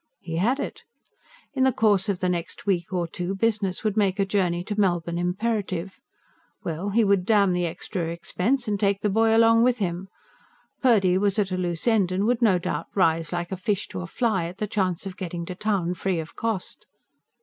He 0.19 0.37
had 0.37 0.59
it! 0.59 0.81
In 1.53 1.63
the 1.63 1.71
course 1.71 2.09
of 2.09 2.17
the 2.17 2.27
next 2.27 2.65
week 2.65 2.91
or 2.91 3.05
two 3.05 3.35
business 3.35 3.83
would 3.83 3.95
make 3.95 4.17
a 4.17 4.25
journey 4.25 4.63
to 4.63 4.79
Melbourne 4.81 5.19
imperative. 5.19 5.99
Well, 6.63 6.89
he 6.89 7.03
would 7.03 7.23
damn 7.23 7.53
the 7.53 7.67
extra 7.67 8.07
expense 8.07 8.67
and 8.67 8.79
take 8.79 9.01
the 9.01 9.11
boy 9.11 9.37
along 9.37 9.61
with 9.61 9.77
him! 9.77 10.07
Purdy 10.81 11.19
was 11.19 11.37
at 11.37 11.51
a 11.51 11.55
loose 11.57 11.87
end, 11.87 12.11
and 12.11 12.25
would 12.25 12.41
no 12.41 12.57
doubt 12.57 12.87
rise 12.95 13.31
like 13.31 13.51
a 13.51 13.55
fish 13.55 13.87
to 13.89 13.99
a 14.01 14.07
fly 14.07 14.45
at 14.45 14.57
the 14.57 14.65
chance 14.65 15.05
of 15.05 15.17
getting 15.17 15.45
to 15.45 15.53
town 15.53 15.93
free 15.93 16.19
of 16.19 16.35
cost. 16.35 16.87